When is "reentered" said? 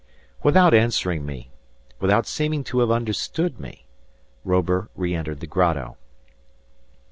4.95-5.41